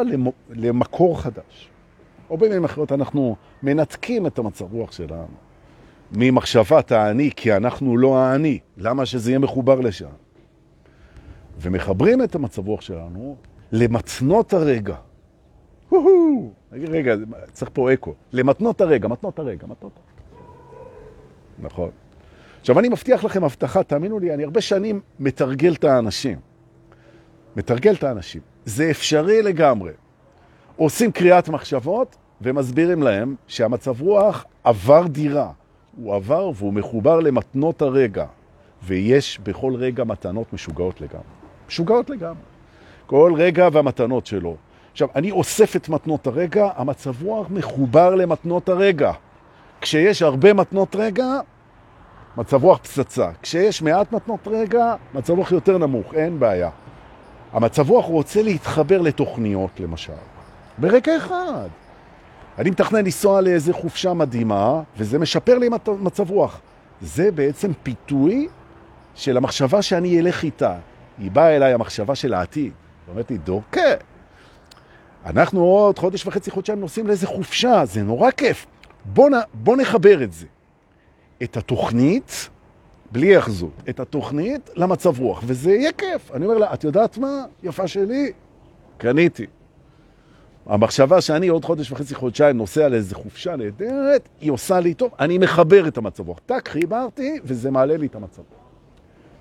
[0.50, 1.68] למקור חדש.
[2.31, 5.27] או במילים אחרות, אנחנו מנתקים את המצב רוח שלנו
[6.12, 8.59] ממחשבת האני, כי אנחנו לא האני.
[8.77, 10.23] למה שזה יהיה מחובר לשם?
[11.60, 13.36] ומחברים את המצב רוח שלנו
[13.72, 14.96] למתנות הרגע.
[16.72, 17.14] רגע,
[17.52, 18.14] צריך פה אקו.
[18.32, 20.00] למתנות הרגע, מתנות הרגע, מתנות.
[21.58, 21.90] נכון.
[22.60, 26.38] עכשיו, אני מבטיח לכם הבטחה, תאמינו לי, אני הרבה שנים מתרגל את האנשים.
[27.56, 28.40] מתרגל את האנשים.
[28.64, 29.92] זה אפשרי לגמרי.
[30.76, 35.52] עושים קריאת מחשבות ומסבירים להם שהמצב רוח עבר דירה.
[35.96, 38.26] הוא עבר והוא מחובר למתנות הרגע,
[38.82, 41.43] ויש בכל רגע מתנות משוגעות לגמרי.
[41.68, 42.42] משוגעות לגמרי.
[43.07, 44.57] כל רגע והמתנות שלו.
[44.92, 49.12] עכשיו, אני אוסף את מתנות הרגע, המצב רוח מחובר למתנות הרגע.
[49.81, 51.27] כשיש הרבה מתנות רגע,
[52.37, 53.31] מצב רוח פצצה.
[53.42, 56.70] כשיש מעט מתנות רגע, מצב רוח יותר נמוך, אין בעיה.
[57.53, 60.12] המצב רוח רוצה להתחבר לתוכניות, למשל.
[60.79, 61.68] ברגע אחד.
[62.59, 65.68] אני מתכנן לנסוע לאיזה חופשה מדהימה, וזה משפר לי
[66.00, 66.61] מצב רוח.
[67.00, 68.48] זה בעצם פיתוי
[69.14, 70.74] של המחשבה שאני אלך איתה.
[71.18, 72.72] היא באה אליי, המחשבה של העתיד.
[73.09, 73.81] אומרת לי, דוקה,
[75.27, 78.66] אנחנו עוד חודש וחצי, חודשיים נוסעים לאיזה חופשה, זה נורא כיף.
[79.05, 80.46] בוא, נ, בוא נחבר את זה.
[81.42, 82.48] את התוכנית,
[83.12, 86.33] בלי אחזות, את התוכנית למצב רוח, וזה יהיה כיף.
[86.33, 87.44] אני אומר לה, את יודעת מה?
[87.62, 88.33] יפה שלי,
[88.98, 89.46] קניתי.
[90.66, 95.38] המחשבה שאני עוד חודש וחצי, חודשיים נוסע לאיזה חופשה נהדרת, היא עושה לי טוב, אני
[95.38, 96.38] מחבר את המצב רוח.
[96.46, 98.64] טק, חיברתי, וזה מעלה לי את המצב רוח.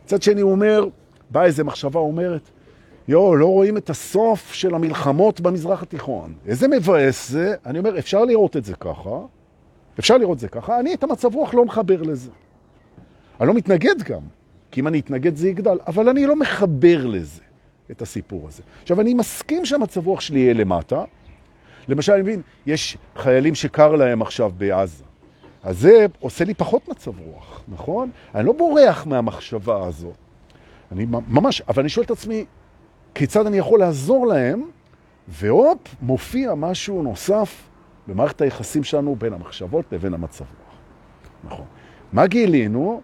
[0.06, 0.86] מצד שני הוא אומר,
[1.34, 2.50] באה איזה מחשבה אומרת,
[3.08, 6.34] יו, לא רואים את הסוף של המלחמות במזרח התיכון.
[6.46, 7.56] איזה מבאס זה?
[7.65, 9.19] אני אומר, אפשר לראות את זה ככה,
[10.00, 12.32] אפשר לראות את זה ככה, אני את המצב רוח לא מחבר לזה.
[13.39, 14.22] אני לא מתנגד גם,
[14.72, 17.41] כי אם אני אתנגד זה יגדל, אבל אני לא מחבר לזה,
[17.91, 18.63] את הסיפור הזה.
[18.82, 21.04] עכשיו, אני מסכים שהמצב רוח שלי יהיה למטה.
[21.88, 25.04] למשל, אני מבין, יש חיילים שקר להם עכשיו בעזה.
[25.63, 28.10] אז זה עושה לי פחות מצב רוח, נכון?
[28.36, 30.13] אני לא בורח מהמחשבה הזאת.
[30.94, 32.46] אני ממש, אבל אני שואל את עצמי,
[33.16, 34.64] כיצד אני יכול לעזור להם,
[35.28, 37.70] והופ, מופיע משהו נוסף
[38.08, 40.76] במערכת היחסים שלנו בין המחשבות לבין המצב רוח.
[41.44, 41.66] נכון.
[42.14, 43.02] מה גילינו?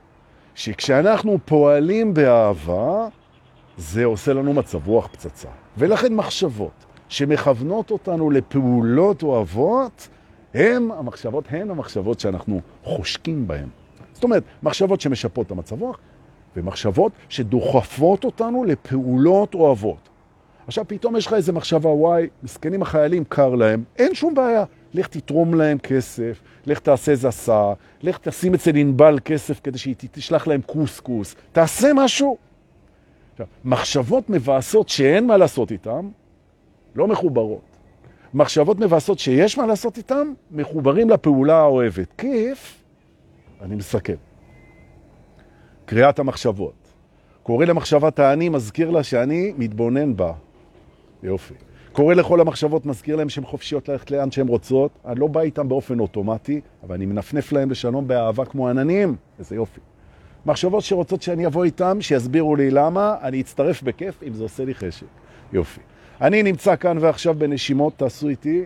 [0.55, 3.07] שכשאנחנו פועלים באהבה,
[3.77, 5.47] זה עושה לנו מצב רוח פצצה.
[5.77, 10.07] ולכן מחשבות שמכוונות אותנו לפעולות אוהבות,
[10.53, 13.67] הם המחשבות, הן המחשבות שאנחנו חושקים בהן.
[14.13, 15.99] זאת אומרת, מחשבות שמשפות את המצב רוח,
[16.55, 20.09] ומחשבות שדוחפות אותנו לפעולות אוהבות.
[20.67, 24.63] עכשיו פתאום יש לך איזה מחשבה, וואי, מסכנים החיילים, קר להם, אין שום בעיה.
[24.93, 30.47] לך תתרום להם כסף, לך תעשה הסעה, לך תשים אצל ענבל כסף כדי שהיא תשלח
[30.47, 32.37] להם קוסקוס, תעשה משהו.
[33.31, 36.09] עכשיו, מחשבות מבאסות שאין מה לעשות איתן,
[36.95, 37.61] לא מחוברות.
[38.33, 42.07] מחשבות מבאסות שיש מה לעשות איתן, מחוברים לפעולה האוהבת.
[42.17, 42.83] כיף,
[43.61, 44.28] אני מסכם.
[45.89, 46.73] קריאת המחשבות.
[47.43, 50.33] קורא למחשבת האני, מזכיר לה שאני מתבונן בה.
[51.23, 51.53] יופי.
[51.91, 54.91] קורא לכל המחשבות, מזכיר להם שהן חופשיות ללכת לאן שהן רוצות.
[55.05, 59.15] אני לא בא איתם באופן אוטומטי, אבל אני מנפנף להם לשלום באהבה כמו עננים.
[59.39, 59.79] איזה יופי.
[60.45, 64.73] מחשבות שרוצות שאני אבוא איתם, שיסבירו לי למה, אני אצטרף בכיף אם זה עושה לי
[64.73, 65.05] חשק.
[65.53, 65.81] יופי.
[66.21, 68.65] אני נמצא כאן ועכשיו בנשימות, תעשו איתי.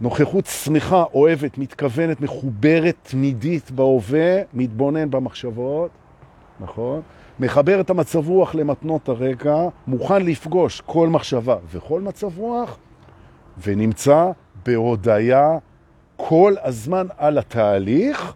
[0.00, 5.90] נוכחות שמחה, אוהבת, מתכוונת, מחוברת, תמידית בהווה, מתבונן במחשבות,
[6.60, 7.00] נכון?
[7.40, 12.78] מחבר את המצב רוח למתנות הרקע, מוכן לפגוש כל מחשבה וכל מצב רוח,
[13.62, 14.30] ונמצא
[14.66, 15.58] בהודעה
[16.16, 18.32] כל הזמן על התהליך.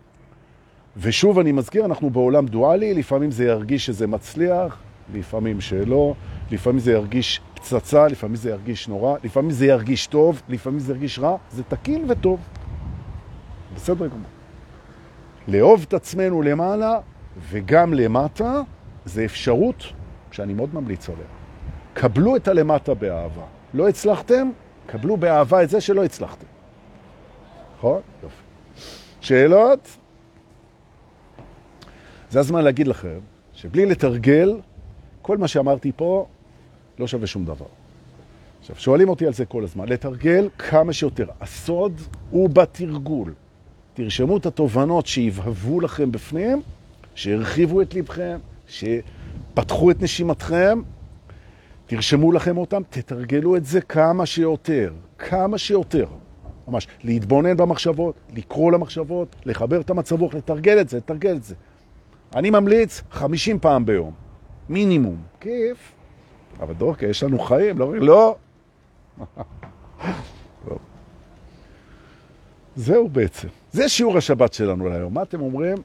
[0.97, 4.79] ושוב, אני מזכיר, אנחנו בעולם דואלי, לפעמים זה ירגיש שזה מצליח,
[5.15, 6.15] לפעמים שלא,
[6.53, 11.19] לפעמים זה ירגיש פצצה, לפעמים זה ירגיש נורא, לפעמים זה ירגיש טוב, לפעמים זה ירגיש
[11.19, 12.41] רע, זה תקין וטוב.
[13.75, 14.31] בסדר גמור.
[15.49, 16.99] לאהוב את עצמנו למעלה
[17.51, 18.61] וגם למטה,
[19.05, 19.85] זה אפשרות
[20.31, 21.25] שאני מאוד ממליץ עליה.
[21.95, 23.45] קבלו את הלמטה באהבה.
[23.75, 24.51] לא הצלחתם,
[24.87, 26.47] קבלו באהבה את זה שלא הצלחתם.
[27.79, 28.01] נכון?
[28.23, 28.43] יופי.
[29.21, 29.97] שאלות?
[32.31, 33.19] זה הזמן להגיד לכם
[33.53, 34.61] שבלי לתרגל,
[35.23, 36.27] כל מה שאמרתי פה
[37.03, 37.67] לא שווה שום דבר.
[38.61, 39.89] עכשיו, שואלים אותי על זה כל הזמן.
[39.89, 41.27] לתרגל כמה שיותר.
[41.41, 43.33] הסוד הוא בתרגול.
[43.95, 46.63] תרשמו את התובנות שיבהבו לכם בפנים,
[47.15, 50.81] שהרחיבו את לבכם, שפתחו את נשימתכם,
[51.87, 56.07] תרשמו לכם אותם, תתרגלו את זה כמה שיותר, כמה שיותר.
[56.69, 61.55] ממש, להתבונן במחשבות, לקרוא למחשבות, לחבר את המצב לתרגל את זה, לתרגל את זה.
[62.35, 64.13] אני ממליץ 50 פעם ביום,
[64.69, 65.17] מינימום.
[65.41, 65.93] כיף.
[66.63, 67.95] אבל דורקה, יש לנו חיים, לא...
[67.95, 68.37] לא.
[72.77, 73.49] זהו בעצם.
[73.73, 75.15] זה שיעור השבת שלנו להיום.
[75.15, 75.77] מה אתם אומרים?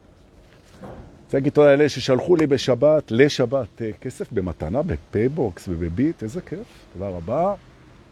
[1.27, 6.67] רוצה להגיד תודה לאלה ששלחו לי בשבת, לשבת, אה, כסף במתנה, בפייבוקס ובביט, איזה כיף,
[6.93, 7.53] תודה רבה,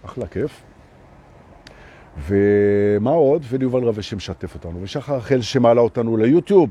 [0.05, 0.61] אחלה כיף.
[2.27, 3.43] ומה עוד?
[3.49, 6.69] וליובל רווה שמשתף אותנו, ושחר אחל שמעלה אותנו ליוטיוב.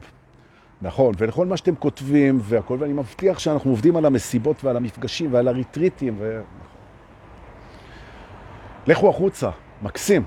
[0.83, 5.49] נכון, ולכל מה שאתם כותבים והכל, ואני מבטיח שאנחנו עובדים על המסיבות ועל המפגשים ועל
[5.49, 6.15] הריטריטים.
[6.19, 6.41] ו...
[8.87, 9.51] לכו החוצה,
[9.83, 10.25] מקסים,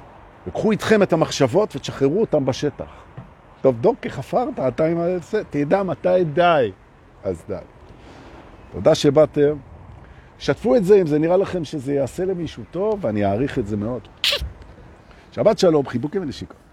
[0.47, 2.89] וקחו איתכם את המחשבות ותשחררו אותם בשטח.
[3.61, 6.71] טוב, דוקי, חפרת, אתה עם זה, תדע מתי די.
[7.23, 7.55] אז די.
[8.71, 9.55] תודה שבאתם.
[10.39, 13.77] שתפו את זה אם זה נראה לכם שזה יעשה למישהו טוב, ואני אעריך את זה
[13.77, 14.07] מאוד.
[15.31, 16.66] שבת שלום, חיבוקים ונשיקות.